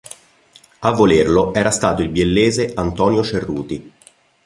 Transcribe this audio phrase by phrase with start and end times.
[0.79, 3.93] A volerlo era stato il biellese Antonio Cerruti.